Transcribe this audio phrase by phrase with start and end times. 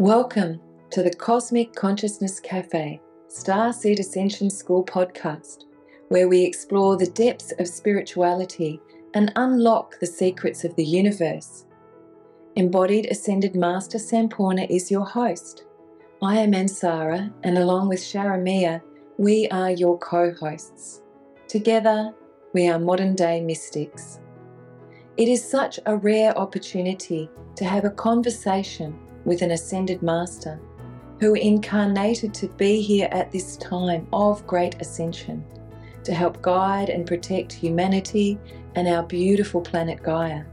[0.00, 0.62] Welcome
[0.92, 5.64] to the Cosmic Consciousness Cafe, Starseed Ascension School podcast,
[6.08, 8.80] where we explore the depths of spirituality
[9.12, 11.66] and unlock the secrets of the universe.
[12.56, 15.64] Embodied Ascended Master Sampoorna is your host.
[16.22, 18.80] I am AnSara, and along with ShaRAmea,
[19.18, 21.02] we are your co hosts.
[21.46, 22.14] Together,
[22.54, 24.18] we are modern day mystics.
[25.18, 30.60] It is such a rare opportunity to have a conversation with an ascended master
[31.20, 35.44] who incarnated to be here at this time of great ascension
[36.02, 38.38] to help guide and protect humanity
[38.74, 40.44] and our beautiful planet Gaia.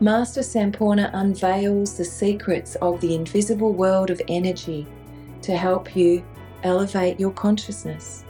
[0.00, 4.84] Master Sampoorna unveils the secrets of the invisible world of energy
[5.42, 6.24] to help you
[6.64, 8.24] elevate your consciousness,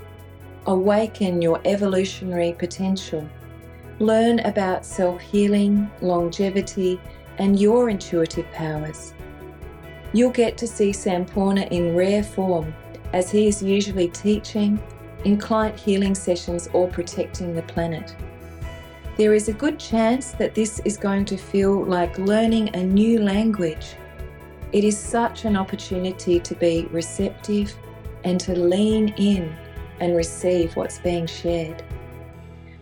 [0.67, 3.27] awaken your evolutionary potential,
[4.01, 7.01] learn about self healing, longevity,
[7.39, 9.14] and your intuitive powers
[10.12, 12.75] You'll get to see Sampoorna in rare form
[13.12, 14.83] as he is usually teaching,
[15.25, 18.14] in client healing sessions, or protecting the planet.
[19.17, 23.20] There is a good chance that this is going to feel like learning a new
[23.20, 23.95] language.
[24.73, 27.75] It is such an opportunity to be receptive
[28.25, 29.55] and to lean in
[30.01, 31.83] and receive what's being shared.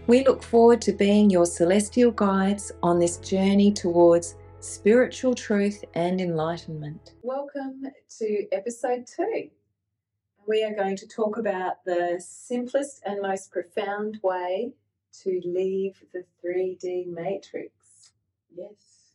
[0.06, 6.20] We look forward to being your celestial guides on this journey towards spiritual truth and
[6.20, 7.14] enlightenment.
[7.22, 7.82] Welcome
[8.18, 9.48] to episode two.
[10.46, 14.74] We are going to talk about the simplest and most profound way
[15.22, 18.12] to leave the 3D matrix.
[18.54, 19.14] Yes.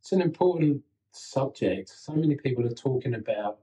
[0.00, 0.82] It's an important
[1.12, 1.88] subject.
[1.88, 3.58] So many people are talking about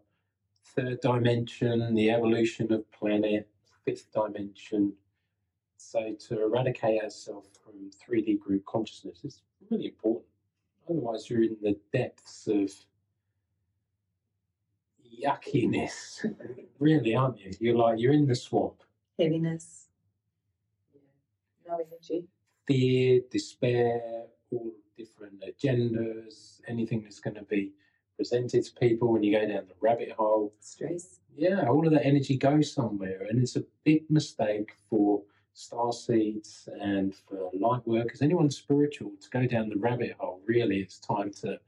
[0.64, 3.50] third dimension, the evolution of planet,
[3.84, 4.94] fifth dimension.
[5.76, 10.24] So to eradicate ourselves from 3D group consciousness is really important.
[10.90, 12.72] Otherwise, you're in the depths of
[15.24, 16.26] yuckiness,
[16.80, 17.52] really, aren't you?
[17.60, 18.84] You're like you're in the swamp.
[19.18, 19.88] Heaviness.
[21.68, 22.28] No energy.
[22.68, 27.72] Fear, despair, all different agendas, anything that's going to be
[28.18, 30.54] presented to people when you go down the rabbit hole.
[30.60, 31.20] Stress.
[31.36, 35.24] Yeah, all of that energy goes somewhere, and it's a big mistake for
[35.54, 40.80] star seeds and for light workers, anyone spiritual, to go down the rabbit hole, really,
[40.80, 41.60] it's time to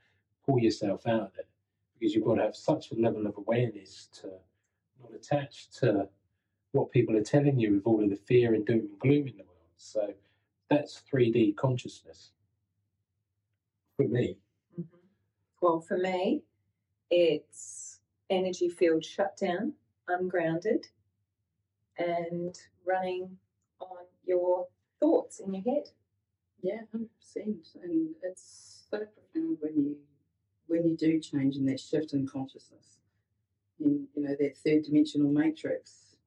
[0.46, 1.48] pull yourself out of it
[1.94, 4.28] because you've got to have such a level of awareness to
[5.02, 6.08] not attach to
[6.72, 9.38] what people are telling you with all of the fear and doom and gloom in
[9.38, 9.74] the world.
[9.78, 10.14] So
[10.70, 12.32] that's 3D consciousness
[13.96, 14.38] for me.
[14.80, 14.98] Mm-hmm.
[15.62, 16.44] Well, for me,
[17.10, 18.00] it's
[18.30, 19.74] energy field shutdown,
[20.08, 20.88] ungrounded,
[21.98, 23.38] and running
[23.80, 24.68] on your
[25.00, 25.90] thoughts in your head.
[26.66, 27.68] Yeah, hundred percent.
[27.84, 29.98] And it's so profound when you
[30.66, 32.98] when you do change in that shift in consciousness,
[33.80, 36.18] in you know that third dimensional matrix,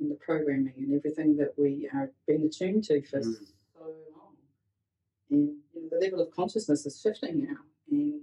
[0.00, 3.34] and the programming and everything that we are being attuned to for mm.
[3.72, 3.84] so
[4.16, 4.34] long,
[5.30, 7.58] and you know, the level of consciousness is shifting now.
[7.88, 8.20] And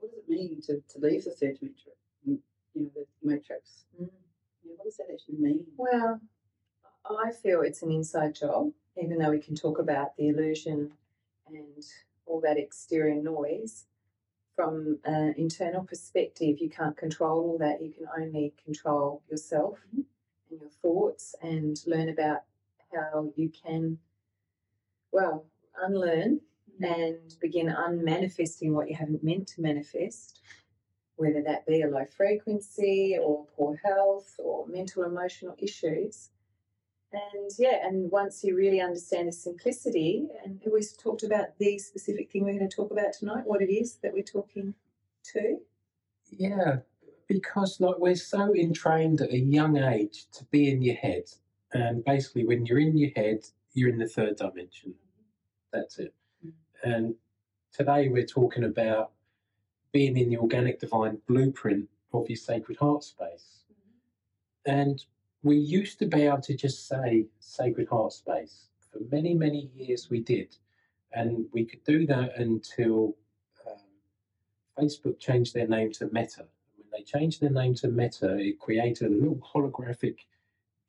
[0.00, 1.98] what does it mean to, to leave the third matrix?
[2.26, 2.40] You
[2.74, 3.84] know, the matrix.
[3.94, 4.10] Mm.
[4.64, 5.66] You know, what does that actually mean?
[5.76, 6.20] Well,
[7.04, 8.72] I feel it's an inside job,
[9.10, 10.92] even though we can talk about the illusion
[11.48, 11.84] and
[12.26, 13.86] all that exterior noise.
[14.54, 17.82] From an internal perspective, you can't control all that.
[17.82, 20.02] You can only control yourself mm-hmm.
[20.50, 22.42] and your thoughts and learn about
[22.92, 23.98] how you can,
[25.10, 25.46] well,
[25.82, 26.40] unlearn
[26.80, 26.84] mm-hmm.
[26.84, 30.40] and begin unmanifesting what you haven't meant to manifest,
[31.16, 36.28] whether that be a low frequency or poor health or mental emotional issues
[37.12, 42.30] and yeah, and once you really understand the simplicity, and we talked about the specific
[42.30, 44.74] thing we're going to talk about tonight, what it is that we're talking
[45.32, 45.58] to.
[46.30, 46.78] Yeah,
[47.28, 51.24] because like we're so entrained at a young age to be in your head,
[51.72, 54.94] and basically when you're in your head, you're in the third dimension.
[55.72, 56.14] That's it.
[56.82, 57.14] And
[57.72, 59.12] today we're talking about
[59.92, 63.64] being in the organic divine blueprint of your sacred heart space.
[63.70, 64.78] Mm-hmm.
[64.78, 65.04] And
[65.42, 68.66] we used to be able to just say Sacred Heart Space.
[68.92, 70.56] For many, many years we did.
[71.12, 73.16] And we could do that until
[73.66, 73.78] um,
[74.78, 76.46] Facebook changed their name to Meta.
[76.76, 80.18] When they changed their name to Meta, it created a little holographic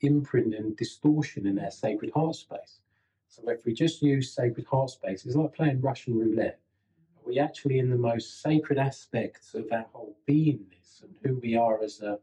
[0.01, 2.81] imprint and distortion in our Sacred Heart Space.
[3.27, 6.59] So if we just use Sacred Heart Space, it's like playing Russian roulette.
[7.25, 11.81] We actually, in the most sacred aspects of our whole beingness and who we are
[11.81, 12.19] as a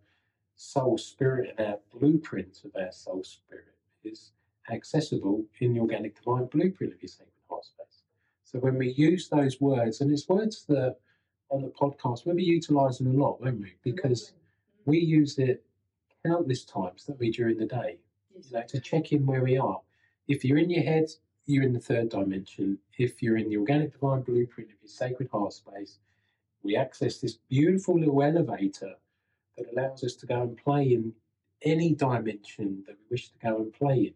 [0.58, 4.32] soul spirit and our blueprint of our soul spirit is
[4.70, 8.02] accessible in the organic divine blueprint of your sacred heart space.
[8.42, 10.96] So when we use those words, and it's words that
[11.50, 13.74] on the podcast, we'll be utilising a lot, won't we?
[13.84, 14.32] Because
[14.84, 15.64] we use it
[16.26, 17.98] countless times, don't we, during the day,
[18.34, 19.80] you know, to check in where we are.
[20.26, 21.08] If you're in your head,
[21.46, 22.78] you're in the third dimension.
[22.98, 26.00] If you're in the organic divine blueprint of your sacred heart space,
[26.64, 28.94] we access this beautiful little elevator
[29.58, 31.12] that allows us to go and play in
[31.62, 34.14] any dimension that we wish to go and play in.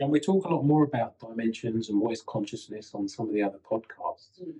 [0.00, 3.34] And we talk a lot more about dimensions and what is consciousness on some of
[3.34, 4.42] the other podcasts.
[4.42, 4.54] Mm.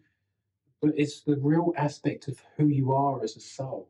[0.81, 3.89] But it's the real aspect of who you are as a soul.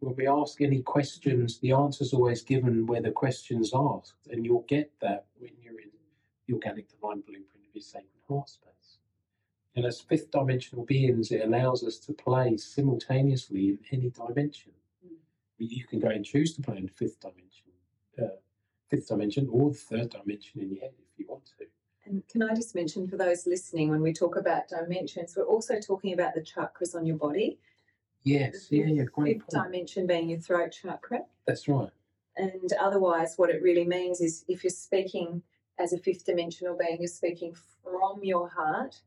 [0.00, 4.64] When we ask any questions, the answer's always given where the question's asked, and you'll
[4.68, 5.90] get that when you're in
[6.46, 8.98] the organic divine blueprint of your sacred heart space.
[9.76, 14.72] And as fifth dimensional beings, it allows us to play simultaneously in any dimension.
[15.58, 17.66] You can go and choose to play in fifth dimension,
[18.20, 18.36] uh,
[18.90, 21.66] fifth dimension, or the third dimension in your head if you want to.
[22.06, 25.80] And can I just mention for those listening, when we talk about dimensions, we're also
[25.80, 27.58] talking about the chakras on your body.
[28.24, 29.64] Yes, yeah, yeah, great Fifth point.
[29.64, 31.20] dimension being your throat chakra.
[31.46, 31.90] That's right.
[32.36, 35.42] And otherwise, what it really means is if you're speaking
[35.78, 39.00] as a fifth dimensional being, you're speaking from your heart.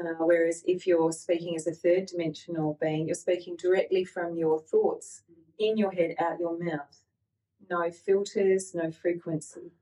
[0.00, 4.60] Uh, whereas if you're speaking as a third dimensional being, you're speaking directly from your
[4.60, 5.22] thoughts
[5.58, 7.00] in your head, out your mouth.
[7.70, 9.72] No filters, no frequency.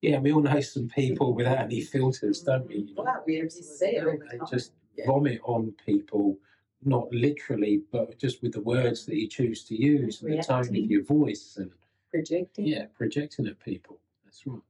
[0.00, 2.76] Yeah, we all know some people without any filters, don't we?
[2.78, 4.46] You know, Wow, we see it all the they time.
[4.50, 5.06] just Yeah.
[5.06, 6.38] vomit on people,
[6.82, 10.68] not literally, but just with the words that you choose to use and the tone
[10.68, 11.70] of your voice and
[12.10, 12.66] Projecting.
[12.66, 14.00] yeah, projecting at people.
[14.24, 14.60] That's right.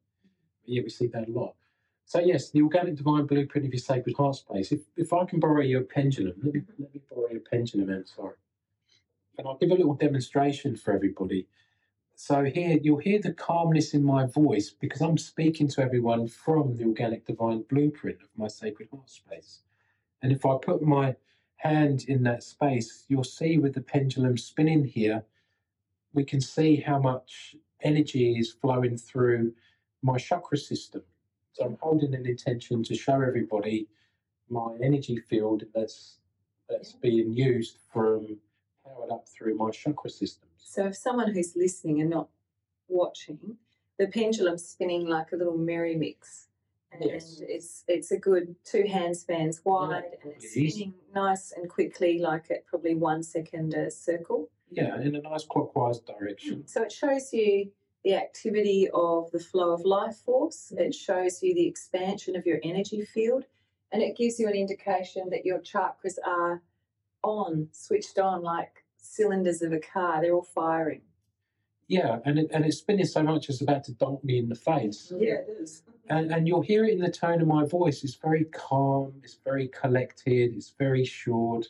[0.66, 1.54] Yeah, we see that a lot.
[2.10, 4.72] So yes, the organic divine blueprint of your sacred heart space.
[4.72, 8.04] If if I can borrow your pendulum, let me let me borrow your pendulum, I'm
[8.04, 8.34] sorry.
[9.38, 11.46] And I'll give a little demonstration for everybody.
[12.16, 16.76] So here you'll hear the calmness in my voice because I'm speaking to everyone from
[16.76, 19.60] the organic divine blueprint of my sacred heart space.
[20.20, 21.14] And if I put my
[21.58, 25.22] hand in that space, you'll see with the pendulum spinning here,
[26.12, 29.52] we can see how much energy is flowing through
[30.02, 31.02] my chakra system.
[31.52, 33.88] So I'm holding an intention to show everybody
[34.48, 36.18] my energy field that's
[36.68, 38.38] that's being used from
[38.84, 40.52] powered up through my chakra systems.
[40.58, 42.28] So if someone who's listening and not
[42.88, 43.56] watching,
[43.98, 46.48] the pendulum's spinning like a little merry mix.
[46.92, 47.40] And Yes.
[47.40, 50.70] it's it's a good two hand spans wide and it's Easy.
[50.70, 54.48] spinning nice and quickly, like at probably one second a circle.
[54.70, 56.12] Yeah, in a nice clockwise hmm.
[56.12, 56.66] direction.
[56.66, 57.70] So it shows you
[58.04, 60.72] the activity of the flow of life force.
[60.72, 60.84] Mm-hmm.
[60.84, 63.44] It shows you the expansion of your energy field,
[63.92, 66.62] and it gives you an indication that your chakras are
[67.22, 70.20] on, switched on, like cylinders of a car.
[70.20, 71.02] They're all firing.
[71.88, 74.54] Yeah, and it, and it's spinning so much it's about to dunk me in the
[74.54, 75.12] face.
[75.14, 75.82] Yeah, it is.
[75.82, 76.16] Mm-hmm.
[76.16, 78.04] And, and you'll hear it in the tone of my voice.
[78.04, 79.12] It's very calm.
[79.22, 80.54] It's very collected.
[80.54, 81.66] It's very assured.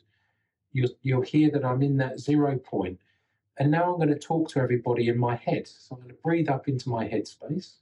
[0.73, 2.99] You'll, you'll hear that I'm in that zero point.
[3.61, 5.69] And now I'm going to talk to everybody in my head.
[5.69, 7.75] So I'm going to breathe up into my head space.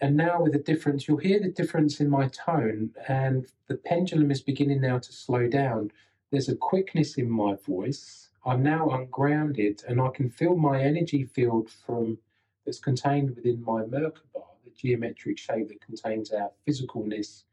[0.00, 4.30] And now, with the difference, you'll hear the difference in my tone, and the pendulum
[4.32, 5.92] is beginning now to slow down.
[6.30, 8.30] There's a quickness in my voice.
[8.44, 12.18] I'm now ungrounded, and I can feel my energy field from
[12.64, 17.44] that's contained within my Merkaba, the geometric shape that contains our physicalness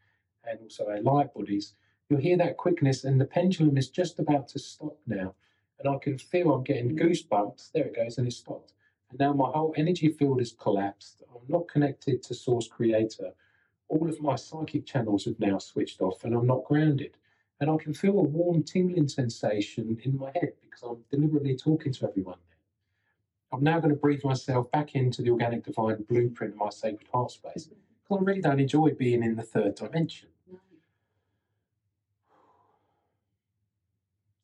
[0.47, 1.73] and also our light bodies.
[2.09, 5.33] You'll hear that quickness, and the pendulum is just about to stop now.
[5.79, 7.71] And I can feel I'm getting goosebumps.
[7.71, 8.73] There it goes, and it stopped.
[9.09, 11.23] And now my whole energy field is collapsed.
[11.33, 13.31] I'm not connected to Source Creator.
[13.87, 17.17] All of my psychic channels have now switched off, and I'm not grounded.
[17.59, 21.93] And I can feel a warm tingling sensation in my head because I'm deliberately talking
[21.93, 22.37] to everyone.
[23.51, 27.07] I'm now going to breathe myself back into the organic divine blueprint of my sacred
[27.13, 27.67] heart space.
[27.67, 30.29] Because I really don't enjoy being in the third dimension.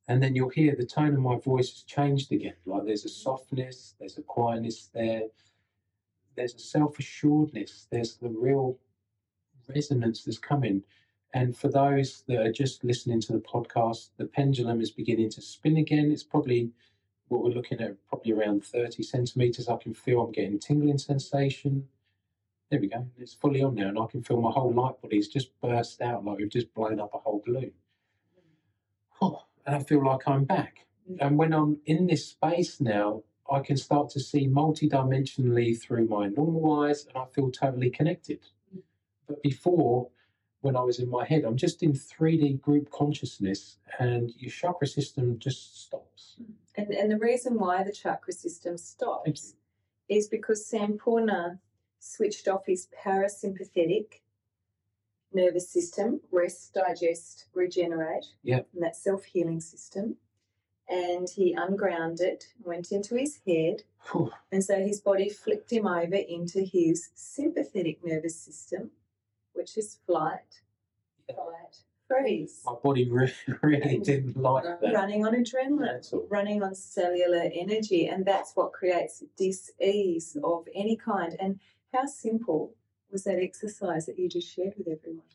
[0.08, 2.56] And then you'll hear the tone of my voice has changed again.
[2.66, 5.24] Like there's a softness, there's a quietness there,
[6.36, 8.78] there's a self assuredness, there's the real
[9.74, 10.84] resonance that's coming.
[11.34, 15.42] And for those that are just listening to the podcast, the pendulum is beginning to
[15.42, 16.12] spin again.
[16.12, 16.72] It's probably
[17.30, 19.70] what we're looking at, probably around 30 centimeters.
[19.70, 21.88] I can feel I'm getting a tingling sensation.
[22.70, 23.08] There we go.
[23.18, 26.26] It's fully on now, and I can feel my whole light body's just burst out
[26.26, 27.72] like we've just blown up a whole balloon.
[29.22, 30.86] Oh, and I feel like I'm back.
[31.10, 31.18] Mm.
[31.20, 36.28] And when I'm in this space now, I can start to see multidimensionally through my
[36.28, 38.40] normal eyes, and I feel totally connected.
[38.76, 38.82] Mm.
[39.28, 40.10] But before,
[40.62, 44.88] when I was in my head, I'm just in 3D group consciousness, and your chakra
[44.88, 46.38] system just stops.
[46.42, 46.54] Mm.
[46.78, 49.56] And, and the reason why the chakra system stops
[50.08, 51.60] is because Sampoorna
[52.00, 54.21] switched off his parasympathetic
[55.34, 58.26] nervous system rest, digest, regenerate.
[58.44, 58.68] Yep.
[58.74, 60.18] And that self healing system.
[60.90, 63.84] And he ungrounded, went into his head,
[64.52, 68.92] and so his body flicked him over into his sympathetic nervous system,
[69.54, 70.62] which is flight,
[71.28, 77.50] fight, freeze, My body really, really didn't like that running on adrenaline running on cellular
[77.54, 81.36] energy, and that's what creates dis-ease of any kind.
[81.40, 81.60] And
[81.94, 82.74] how simple
[83.12, 85.26] was that exercise that you just shared with everyone?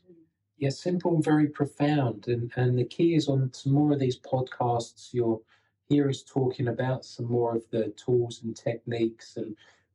[0.58, 2.28] Yeah, simple and very profound.
[2.28, 5.12] And and the key is on some more of these podcasts.
[5.12, 5.42] You'll
[5.88, 9.36] hear us talking about some more of the tools and techniques.
[9.36, 9.54] And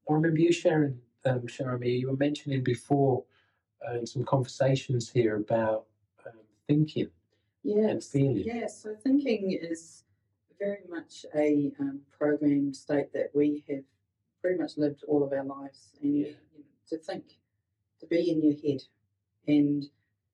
[0.09, 3.23] I remember you sharing, um, Jeremy, you were mentioning before
[3.88, 5.85] uh, in some conversations here about
[6.25, 7.09] um, thinking
[7.63, 8.43] and feeling.
[8.45, 10.03] Yeah, so thinking is
[10.59, 13.83] very much a um, programmed state that we have
[14.41, 15.89] pretty much lived all of our lives.
[16.01, 16.27] And Yeah.
[16.27, 17.23] you know, to think,
[18.01, 18.84] to be in your head.
[19.48, 19.84] And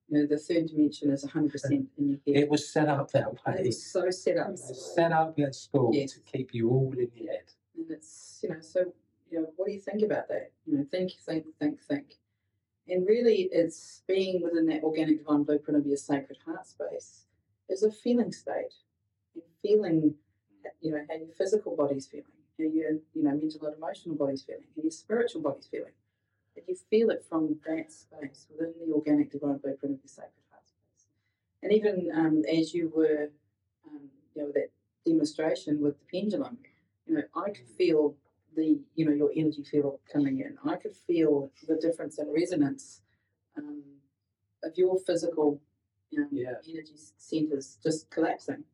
[0.08, 2.44] you know, the third dimension is 100% in your head.
[2.44, 3.60] It was set up that way.
[3.60, 4.48] It was so set up.
[4.48, 6.12] It was set up at school Yes.
[6.14, 7.44] to keep you all in your head.
[7.76, 8.92] And it's, you know, so,
[9.30, 10.50] you know, what do you think about that?
[10.66, 12.14] You know, think, think, think, think.
[12.88, 17.26] And really, it's being within that organic divine blueprint of your sacred heart space
[17.68, 18.74] is a feeling state.
[19.34, 20.14] And feeling,
[20.80, 22.24] you know, how your physical body's feeling,
[22.58, 25.92] how your, you know, mental and emotional body's feeling, how your spiritual body's feeling.
[26.66, 30.64] You feel it from that space within the organic divine blueprint of your sacred heart
[30.66, 31.06] space.
[31.62, 33.30] And even um, as you were,
[33.86, 34.70] um, you know, that
[35.04, 36.58] demonstration with the pendulum,
[37.06, 38.14] you know, I could feel
[38.56, 40.56] the, you know, your energy field coming in.
[40.64, 43.02] I could feel the difference in resonance
[43.56, 43.82] um,
[44.62, 45.60] of your physical
[46.16, 46.54] um, Yeah.
[46.68, 48.64] energy centers just collapsing.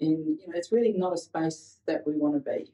[0.00, 2.72] And, you know, it's really not a space that we want to be.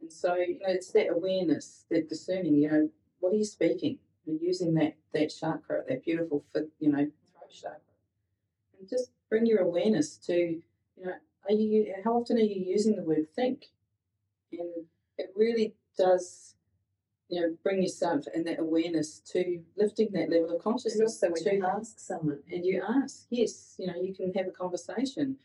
[0.00, 3.98] And so, you know, it's that awareness, that discerning, you know, what are you speaking?
[4.24, 6.44] You're using that, that chakra, that beautiful,
[6.78, 7.80] you know, throat chakra.
[8.78, 11.12] And just bring your awareness to, you know,
[11.48, 13.66] are you, how often are you using the word think?
[14.52, 16.54] And it really does,
[17.28, 21.20] you know, bring yourself and that awareness to lifting that level of consciousness.
[21.20, 24.46] so when to, you ask someone, and you ask, yes, you know, you can have
[24.46, 25.36] a conversation.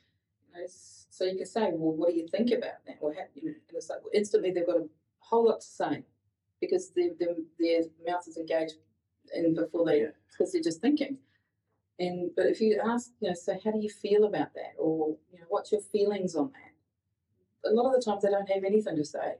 [0.47, 2.97] You know, so you can say, well, what do you think about that?
[2.99, 4.87] Or, how, you know, and it's like well, instantly they've got a
[5.19, 6.03] whole lot to say
[6.61, 8.75] because their their, their mouth is engaged
[9.33, 10.11] in before they Yeah.
[10.31, 11.17] because they're just thinking.
[11.99, 15.17] And but if you ask, you know, so how do you feel about that, or
[15.31, 17.69] you know, what's your feelings on that?
[17.69, 19.35] A lot of the times they don't have anything to say.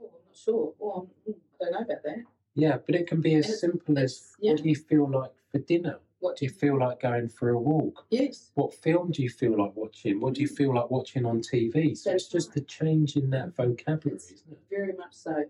[0.00, 0.74] Oh, I'm not sure.
[0.80, 2.24] Oh, I'm, hmm, I don't know about that.
[2.54, 4.52] Yeah, but it can be as simple as yeah.
[4.52, 5.98] what do you feel like for dinner?
[6.24, 8.06] What Do you feel like going for a walk?
[8.08, 8.50] Yes.
[8.54, 10.20] What film do you feel like watching?
[10.20, 10.56] What do you mm.
[10.56, 11.94] feel like watching on TV?
[11.94, 12.54] So That's it's just right.
[12.54, 13.56] the change in that mm.
[13.56, 14.58] vocabulary, It's isn't it?
[14.70, 15.44] very much so,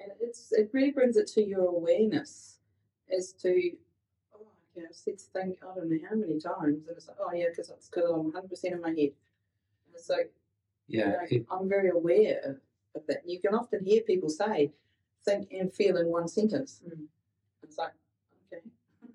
[0.00, 2.58] and it's it really brings it to your awareness
[3.16, 3.72] as to
[4.34, 7.32] oh, okay, I've said think I don't know how many times, and it's like oh
[7.34, 9.12] yeah, because it's because I'm 100 percent in my head.
[9.86, 10.32] And it's like
[10.88, 12.56] you Yeah, know, it, I'm very aware of,
[12.94, 13.22] of that.
[13.26, 14.72] You can often hear people say
[15.24, 16.80] think and feel in one sentence.
[16.86, 17.06] Mm.
[17.62, 17.92] It's like
[18.52, 18.62] okay,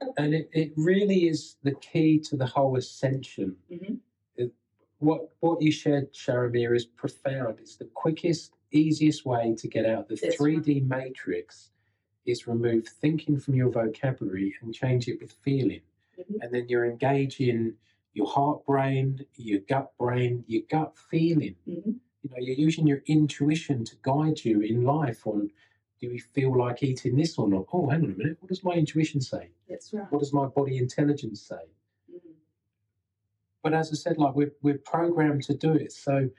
[0.18, 3.56] and it, it really is the key to the whole ascension.
[3.72, 3.98] Mhm.
[4.38, 4.52] It-
[5.00, 7.60] what what you shared, ShaRAmea, is profound.
[7.60, 11.70] It's the quickest, easiest way to get out the That's three D matrix.
[12.25, 15.82] Is remove thinking from your vocabulary and change it with feeling,
[16.18, 16.38] Mhm.
[16.42, 17.75] and then you're engaging
[18.13, 21.56] your heart brain, your gut brain, your gut feeling.
[21.68, 22.00] Mhm.
[22.22, 25.51] You know, you're using your intuition to guide you in life on
[26.00, 27.65] do we feel like eating this or not?
[27.74, 28.38] Oh, hang on a minute.
[28.42, 29.50] What does my intuition say?
[29.70, 30.10] that's right.
[30.12, 31.65] What does my body intelligence say?
[32.12, 32.36] Mhm.
[33.63, 35.92] But as I said, like we're, we're programmed to do it.
[35.92, 36.30] So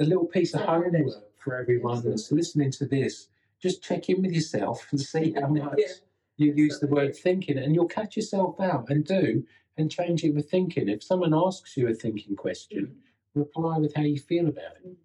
[0.00, 1.14] a little piece of it is.
[1.14, 3.28] homework for everyone that's listening to this,
[3.60, 5.92] just check in with yourself and see how much Yeah.
[6.36, 9.44] you use the word thinking and you'll catch yourself out and do
[9.76, 10.88] and change it with thinking.
[10.88, 13.40] If someone asks you a thinking question, mm-hmm.
[13.40, 14.96] reply with how you feel about it.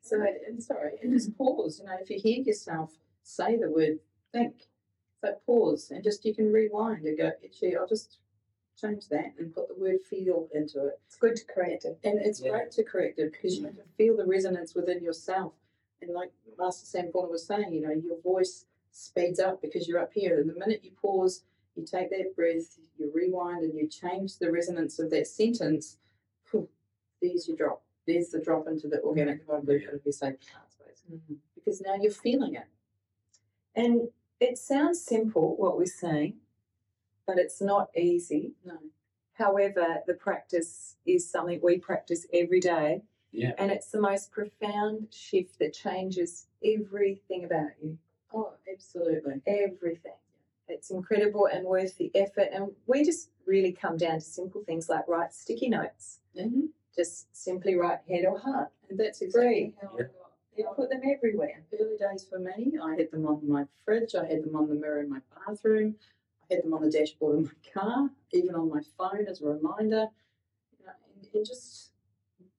[0.00, 1.78] So, and sorry, and just pause.
[1.78, 4.00] You know, if you hear yourself say the word
[4.32, 4.66] think,
[5.20, 8.18] so pause and just you can rewind and go, actually, I'll just
[8.76, 11.00] change that and put the word feel into it.
[11.06, 11.98] it's good to correct it.
[12.04, 12.50] And it's Yeah.
[12.50, 13.76] great to correct it because you mm.
[13.76, 15.54] can feel the resonance within yourself.
[16.00, 20.12] And like Master Sampoorna was saying, you know, your voice speeds up because you're up
[20.12, 20.40] here.
[20.40, 21.44] And the minute you pause,
[21.76, 25.98] you take that breath, you rewind, and you change the resonance of that sentence.
[26.50, 26.68] Whew,
[27.20, 27.82] there's your drop.
[28.06, 29.46] There's the drop into the organic mm.
[29.46, 31.02] divine blueprint of your sacred heart space.
[31.10, 31.34] Mm-hmm.
[31.54, 32.66] Because now you're feeling it.
[33.74, 34.08] And
[34.40, 36.34] it sounds simple what we're saying,
[37.26, 38.52] but it's not easy.
[38.64, 38.78] No.
[39.34, 43.54] However, the practice is something we practice every day, Yeah.
[43.58, 47.98] and it's the most profound shift that changes everything about you.
[48.32, 49.40] Oh, absolutely.
[49.46, 50.12] Everything.
[50.68, 52.48] it's incredible and worth the effort.
[52.50, 56.20] And we just really come down to simple things like write sticky notes.
[56.34, 56.70] Mhm.
[56.96, 58.70] Just simply write head or heart.
[58.88, 59.76] And that's exactly Free.
[59.82, 60.10] how I got.
[60.56, 61.62] You put them everywhere.
[61.78, 64.74] Early days for me, I had them on my fridge, I had them on the
[64.74, 65.96] mirror in my bathroom,
[66.52, 69.46] I had them on the dashboard of my car, even on my phone as a
[69.46, 70.08] reminder.
[70.78, 71.92] You know, and, and just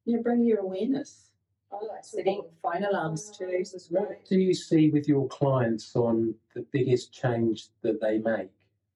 [0.05, 1.29] you know, bring your awareness.
[1.71, 3.45] Oh, I like setting phone alarms too.
[3.45, 8.17] Alarms is What do you see with your clients on the biggest change that they
[8.17, 8.51] make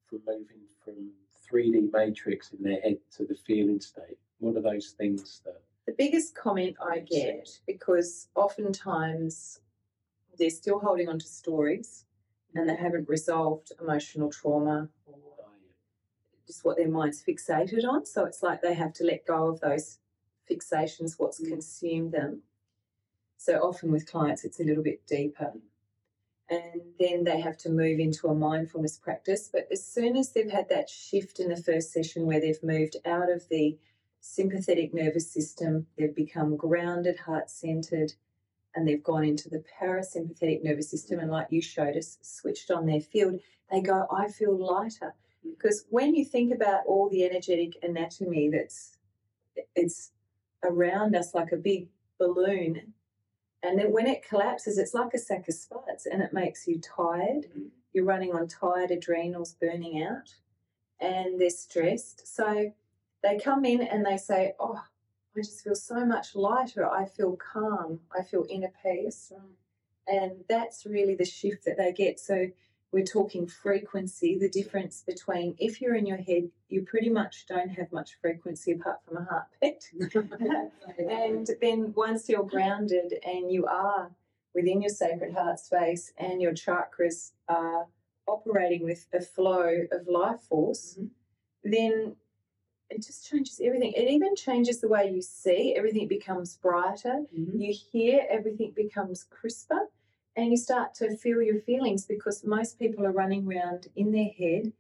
[0.07, 1.11] from moving from
[1.51, 4.17] 3D matrix in their head to the feeling state?
[4.39, 9.59] What are those things that The biggest comment I get, because oftentimes
[10.37, 12.05] they're still holding on to stories
[12.57, 15.15] and they haven't resolved emotional trauma or
[16.45, 18.05] just what their mind's fixated on.
[18.05, 19.99] So it's like they have to let go of those
[20.49, 21.49] fixations, what's Mm.
[21.49, 22.43] consumed them.
[23.37, 25.53] So often with clients, it's a little bit deeper.
[26.49, 29.49] And then they have to move into a mindfulness practice.
[29.51, 32.95] But as soon as they've had that shift in the first session where they've moved
[33.05, 33.77] out of the
[34.21, 38.13] sympathetic nervous system, they've become grounded, heart centered,
[38.77, 42.86] and they've gone into the parasympathetic nervous system, and like you showed us, switched on
[42.86, 43.39] their field,
[43.72, 45.15] they go, I feel lighter.
[45.43, 48.98] Because when you think about all the energetic anatomy that's
[49.75, 50.12] it's
[50.63, 51.88] around us like a big
[52.19, 52.93] balloon,
[53.63, 56.79] and then when it collapses, it's like a sack of spuds and it makes you
[56.79, 57.48] tired.
[57.51, 57.72] Mhm.
[57.93, 60.36] You're running on tired adrenals burning out
[61.00, 62.27] and they're stressed.
[62.27, 62.72] So
[63.24, 64.84] they come in and they say, Oh,
[65.38, 66.89] I just feel so much lighter.
[66.89, 68.00] I feel calm.
[68.17, 69.32] I feel inner peace.
[70.08, 72.20] And that's really the shift that they get.
[72.20, 72.48] So
[72.91, 77.70] we're talking frequency, the difference between if you're in your head, you pretty much don't
[77.70, 79.91] have much frequency apart from a heartbeat.
[80.98, 84.10] and then once you're grounded and you are
[84.56, 87.88] within your sacred heart space and your chakras are
[88.27, 91.10] operating with a flow of life force, Mhm.
[91.63, 92.15] then
[92.89, 93.91] it just changes everything.
[93.94, 97.60] It even changes the way you see, everything becomes brighter Mhm.
[97.60, 99.89] you hear everything becomes crisper
[100.36, 104.30] and you start to feel your feelings because most people are running around in their
[104.30, 104.71] head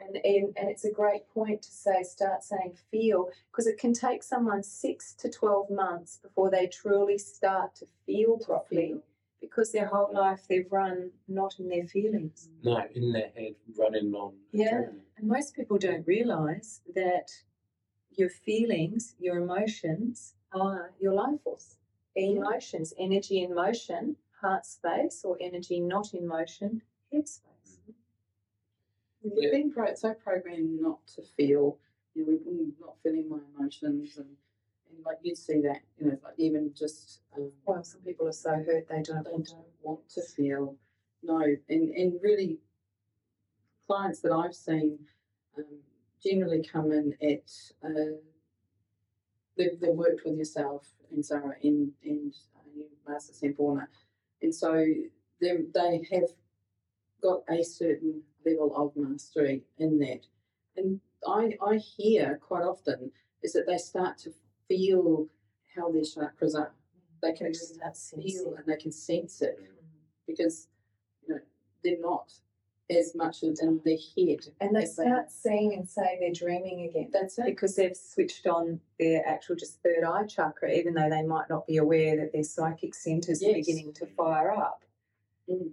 [0.00, 3.92] and, and, and it's a great point to say start saying feel because it can
[3.92, 9.02] take someone six to 12 months before they truly start to feel properly Feel.
[9.40, 14.14] because their whole life they've run not in their feelings no in their head running
[14.14, 14.32] on?
[14.52, 14.72] Yeah.
[14.72, 15.00] adrenaline?
[15.18, 17.30] and most people don't realize that
[18.16, 21.76] your feelings your emotions are your life force
[22.16, 27.78] emotions energy in motion heart space or energy not in motion head space
[29.22, 29.50] We've Yeah.
[29.50, 31.78] been pro- so programmed not to feel.
[32.14, 34.36] You know, we've been not feeling my emotions, and,
[34.88, 35.82] and like you'd see that.
[35.98, 39.30] You know, like even just um, well some people are so hurt they don't they
[39.30, 40.76] want to don't want to feel.
[41.22, 42.60] No, and and really,
[43.86, 44.98] clients that I've seen
[45.58, 45.64] um,
[46.24, 47.50] generally come in at.
[47.84, 48.16] Uh,
[49.56, 53.86] they've, they've worked with yourself and Sarah and and uh, Master Sampoorna,
[54.42, 54.84] and so
[55.40, 56.30] they they have
[57.22, 60.20] got a certain level of mastery in that.
[60.76, 63.10] And I I hear quite often
[63.42, 64.32] is that they start to
[64.68, 65.26] feel
[65.76, 66.72] how their chakras are.
[67.22, 69.58] They can start feel and they can sense it
[70.26, 70.68] because
[71.26, 71.40] you know
[71.84, 72.32] they're not
[72.90, 74.38] as much in their head.
[74.60, 77.46] and they as they- start seeing and saying they're dreaming again That's it.
[77.46, 81.66] because they've switched on their actual just third eye chakra even though they might not
[81.66, 84.82] be aware that their psychic centers are beginning to fire up
[85.48, 85.72] Mm.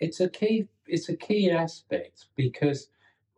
[0.00, 2.88] it's a key it's a key aspect because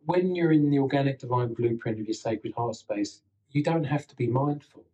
[0.05, 4.07] when you're in the organic divine blueprint of your sacred heart space you don't have
[4.09, 4.85] to be mindful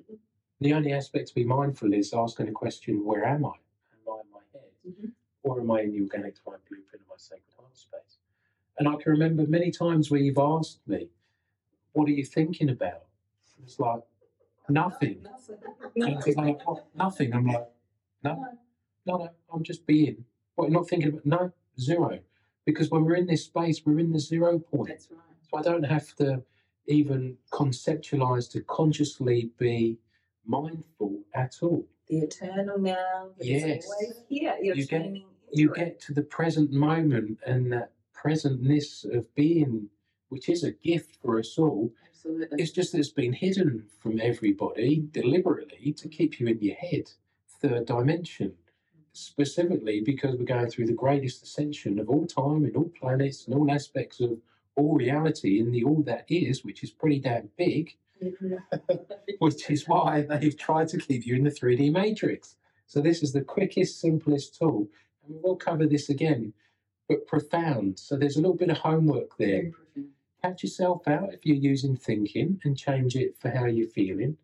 [0.00, 0.18] Mhm.
[0.60, 4.20] the only aspect to be mindful is asking the question where am i am i
[4.20, 5.12] in my head Mhm.
[5.42, 8.18] Or am i in the organic divine blueprint of my sacred heart space
[8.78, 11.08] and i can remember many times where you've asked me
[11.92, 13.04] what are you thinking about
[13.62, 14.02] it's like
[14.68, 15.24] nothing
[15.96, 17.68] and like, "Oh, nothing i'm like
[18.24, 18.46] no
[19.04, 20.24] no, no, I'm just being.
[20.54, 21.26] What, not thinking about?
[21.26, 22.20] No, zero.
[22.64, 24.88] Because when we're in this space, we're in the zero point.
[24.88, 25.20] That's right.
[25.50, 26.42] So I don't have to
[26.86, 29.98] even conceptualize to consciously be
[30.46, 31.84] mindful at all.
[32.08, 33.86] the eternal now Yes.
[33.86, 34.86] always here you're You
[35.52, 39.88] You get to the present moment and that presentness of being,
[40.28, 41.92] which is a gift for us all.
[42.08, 42.62] Absolutely.
[42.62, 46.08] It's just that it's been hidden from everybody deliberately to mm-hmm.
[46.08, 47.10] keep you in your head,
[47.60, 48.54] third dimension.
[49.14, 53.54] Specifically because we're going through the greatest ascension of all time in all planets and
[53.54, 54.38] all aspects of
[54.74, 58.54] all reality in the all that is, which is pretty damn big, mm-hmm.
[59.38, 62.56] which is why they've tried to keep you in the 3D matrix.
[62.86, 64.88] So this is the quickest, simplest tool.
[65.26, 66.52] And we'll cover this again.
[67.08, 67.98] but profound.
[67.98, 69.70] So there's a little bit of homework there.
[70.42, 74.36] Catch yourself out if you're using thinking and change it for how you're feeling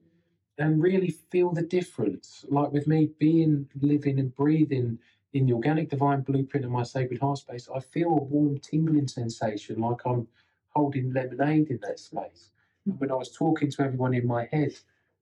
[0.59, 2.45] and really feel the difference.
[2.49, 4.99] Like with me being, living, and breathing
[5.33, 9.09] in the organic divine blueprint of my sacred heart space, I feel a warm tingling
[9.09, 10.27] sensation like I'm
[10.71, 12.51] holding lemonade in that space.
[12.87, 14.75] And when I was talking to everyone in my head,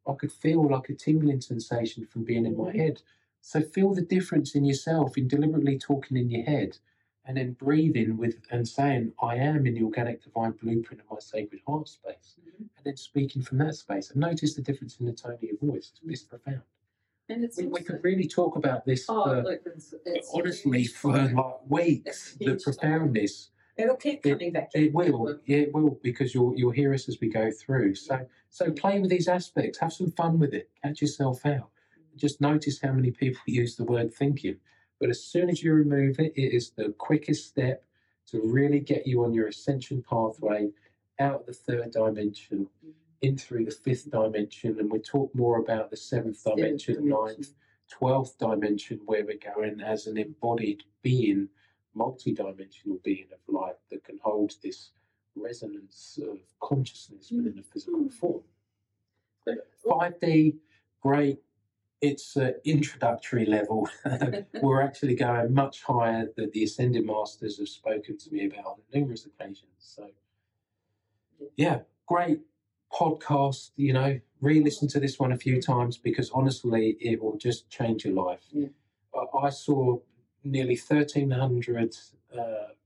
[0.08, 2.78] I could feel like a tingling sensation from being in my mm-hmm.
[2.78, 3.02] head.
[3.46, 6.78] So feel the difference in yourself in deliberately talking in your head
[7.24, 11.20] and then breathing with and saying, I am in the organic divine blueprint of my
[11.20, 12.40] sacred heart space.
[12.40, 12.58] Mhm.
[12.76, 14.10] And then speaking from that space.
[14.10, 15.92] And notice the difference in the tone of your voice.
[15.92, 16.62] It's, it's profound.
[17.28, 20.80] And it's We, we could really talk about this oh, for, look, it's, it's honestly
[20.82, 20.92] huge.
[20.94, 22.34] for like weeks.
[22.40, 23.50] The profoundness.
[23.76, 24.70] It'll keep It- coming back.
[24.74, 25.38] It will, will.
[25.44, 27.94] yeah, it will, because you'll you'll hear us as we go through.
[27.94, 31.70] So so play with these aspects, have some fun with it, catch yourself out.
[32.16, 34.56] Just notice how many people use the word thinking.
[35.00, 37.84] But as soon as you remove it, it is the quickest step
[38.28, 40.70] to really get you on your ascension pathway
[41.18, 42.90] out of the third dimension, mm-hmm.
[43.22, 47.26] in through the fifth dimension, and we'll talk more about the seventh dimension, dimension.
[47.26, 47.54] ninth,
[47.90, 51.48] twelfth dimension, where we're going as an embodied being
[51.94, 54.90] multi-dimensional being of light that can hold this
[55.34, 57.44] resonance of consciousness mm-hmm.
[57.44, 58.42] within a physical form.
[59.86, 60.56] 5D,
[61.00, 61.38] great.
[62.00, 63.88] It's uh, introductory level.
[64.62, 68.76] We're actually going much higher that the Ascended Masters have spoken to me about on
[68.92, 69.66] numerous occasions.
[69.78, 70.10] So,
[71.56, 72.40] yeah, great
[72.92, 73.70] podcast.
[73.76, 77.70] You know, re listen to this one a few times because honestly, it will just
[77.70, 78.44] change your life.
[78.50, 78.68] Yeah.
[79.14, 79.98] I, I saw
[80.44, 81.96] nearly 1,300
[82.38, 82.42] uh,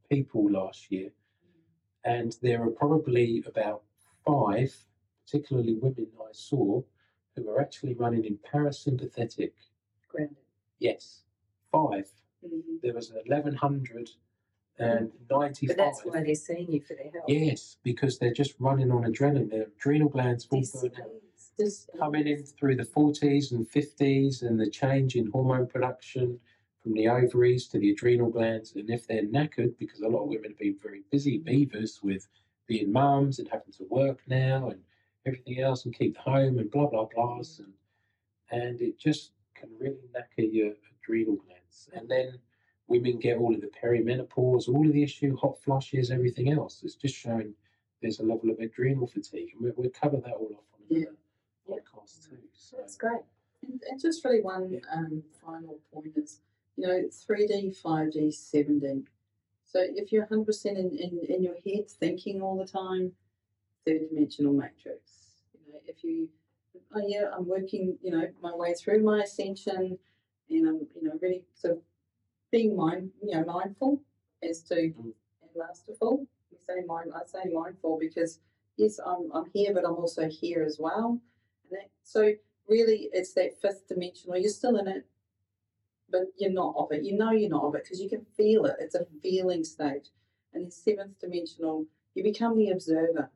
[0.08, 1.10] people last year,
[2.04, 3.82] and there are probably about
[4.24, 4.74] five,
[5.26, 6.82] particularly women, I saw
[7.42, 9.52] who are actually running in parasympathetic.
[10.08, 10.36] Grounded.
[10.78, 11.22] Yes,
[11.70, 12.10] five.
[12.44, 12.80] Mhm.
[12.82, 14.10] There was 1,100
[14.78, 15.76] and 95.
[15.76, 17.24] But that's why they're seeing you for their help.
[17.28, 19.50] Yes, because they're just running on adrenaline.
[19.50, 20.92] Their adrenal glands all This out.
[21.58, 26.40] Just Coming in through the 40s and 50s and the change in hormone production
[26.82, 28.74] from the ovaries to the adrenal glands.
[28.74, 32.26] And if they're knackered, because a lot of women have been very busy beavers with
[32.66, 34.80] being mums and having to work now and
[35.26, 37.60] everything else and keep the home and blah, blah, blahs.
[37.60, 37.72] And,
[38.50, 41.88] and it just can really knacker your adrenal glands.
[41.92, 42.38] And then
[42.88, 46.82] women get all of the perimenopause, all of the issue, hot flushes, everything else.
[46.84, 47.54] It's just showing
[48.02, 49.50] there's a level of adrenal fatigue.
[49.54, 50.98] And we, we'll cover that all off on Yeah.
[51.68, 52.38] another podcast too.
[52.52, 53.20] So, That's great.
[53.66, 56.40] And, and just really one um, final point is,
[56.76, 59.04] you know, 3D, 5D, 7D.
[59.66, 63.12] So if you're 100% in, in, in your head thinking all the time,
[63.86, 65.12] third dimensional matrix.
[65.66, 66.28] You know, if you,
[66.94, 69.98] oh yeah, I'm working, you know, my way through my ascension
[70.48, 71.82] and I'm, you know, really sort of
[72.50, 74.00] being mind, you know, mindful
[74.42, 75.12] as to, Mm.
[75.42, 76.26] and masterful.
[76.50, 78.40] We say mind, I say mindful because
[78.76, 81.20] yes, I'm, I'm here, but I'm also here as well.
[81.70, 82.32] And that, so
[82.68, 84.36] really it's that fifth dimensional.
[84.38, 85.06] You're still in it,
[86.10, 87.04] but you're not of it.
[87.04, 88.76] You know you're not of it because you can feel it.
[88.80, 90.08] It's a feeling state.
[90.52, 93.30] And the seventh dimensional, you become the observer.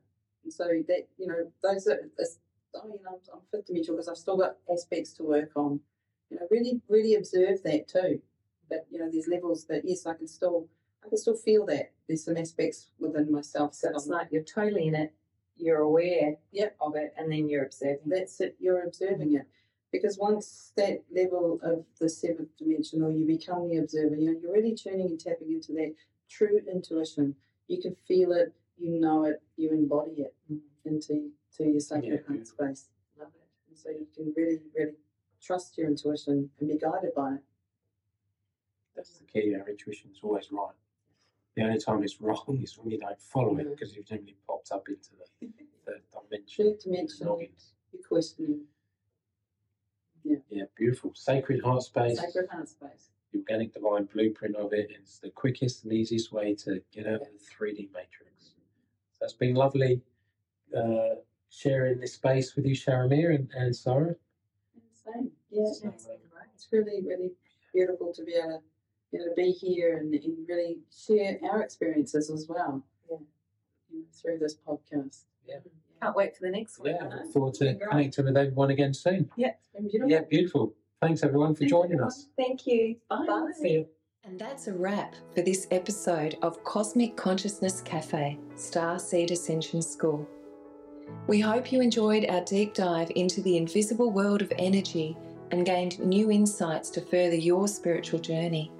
[0.45, 4.17] And so that, you know, those are, you know, I'm, I'm fifth dimensional because I've
[4.17, 5.81] still got aspects to work on.
[6.29, 8.21] You know, really, really observe that too.
[8.69, 10.67] That, you know, there's levels that, yes, I can still,
[11.03, 11.91] I can still feel that.
[12.07, 13.73] There's some aspects within myself.
[13.73, 15.13] So it's like you're totally in it,
[15.57, 16.75] you're aware Yep.
[16.81, 17.99] of it, and then you're observing.
[18.05, 19.47] that's it, you're observing it.
[19.91, 24.51] Because once that level of the seventh dimensional, you become the observer, you know, you're
[24.51, 25.93] really tuning and tapping into that
[26.29, 27.35] true intuition.
[27.67, 30.35] You can feel it, you know it, you embody it
[30.85, 32.89] into to your sacred Yeah, heart space.
[33.17, 33.47] Love it.
[33.69, 34.97] And so you can really, really
[35.41, 37.43] trust your intuition and be guided by it.
[38.95, 39.55] that's the key.
[39.55, 40.73] Our intuition is always right.
[41.55, 43.71] The only time it's wrong is when you don't follow it mm-hmm.
[43.71, 45.09] because you've generally popped up into
[45.41, 45.47] the
[45.85, 46.65] third dimension.
[46.71, 47.27] Third dimension,
[47.93, 48.61] you're questioning
[50.23, 51.11] Yeah, yeah, beautiful.
[51.15, 52.19] Sacred heart space.
[52.19, 53.09] sacred heart space.
[53.31, 54.89] the organic divine blueprint of it.
[54.91, 58.34] It's the quickest and easiest way to get out of the 3D matrix.
[59.19, 60.01] So it's been lovely
[60.75, 61.15] uh,
[61.49, 64.15] sharing this space with you, ShaRAmea and, and Sarah.
[64.93, 65.31] Same.
[65.49, 66.47] Yeah, So, It's been great.
[66.53, 67.31] it's really, really
[67.73, 72.29] beautiful to be able to, you know, be here and, and really share our experiences
[72.29, 72.83] as well.
[73.09, 73.17] Yeah.
[74.21, 75.23] Through this podcast.
[75.47, 75.57] Yeah.
[76.01, 76.89] Can't wait for the next one.
[76.89, 79.29] Yeah, look forward to Been connecting with everyone again soon.
[79.37, 80.11] Yeah, it's been beautiful.
[80.11, 80.73] Yeah, beautiful.
[81.01, 82.07] Thanks everyone for Thanks, joining everyone.
[82.07, 82.27] us.
[82.35, 82.97] Thank you.
[83.09, 83.25] Bye.
[83.25, 83.51] Bye.
[83.61, 83.87] See you.
[84.27, 90.27] And that's a wrap for this episode of Cosmic Consciousness Cafe, Star Seed Ascension School.
[91.27, 95.15] We hope you enjoyed our deep dive into the invisible world of energy
[95.51, 98.71] and gained new insights to further your spiritual journey.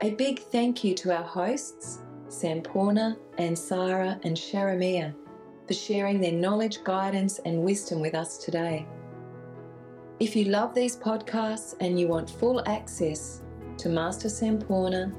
[0.00, 5.14] A big thank you to our hosts, Sampoorna and Sarah and ShaRAmea,
[5.66, 8.86] for sharing their knowledge, guidance, and wisdom with us today.
[10.18, 13.42] If you love these podcasts and you want full access
[13.78, 15.12] to Master Sampoorna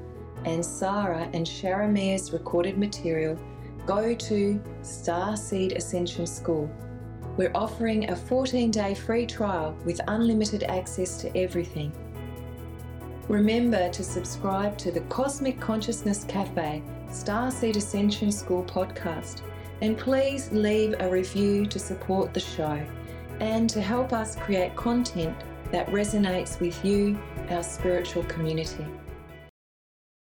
[0.44, 3.38] and Sarah and ShaRAmea's recorded material,
[3.86, 6.70] go to Starseed Ascension School.
[7.36, 11.92] We're offering a 14 day free trial with unlimited access to everything.
[13.28, 19.40] Remember to subscribe to the Cosmic Consciousness Cafe Starseed Ascension School podcast
[19.80, 22.84] and please leave a review to support the show
[23.40, 25.36] and to help us create content
[25.72, 27.18] that resonates with you,
[27.50, 28.86] our spiritual community.